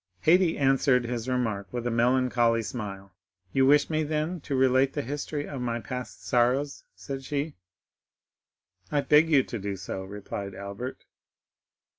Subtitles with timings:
[0.25, 3.13] Haydée answered his remark with a melancholy smile.
[3.53, 7.53] "You wish me, then, to relate the history of my past sorrows?" said she.
[8.91, 11.05] "I beg you to do so," replied Albert.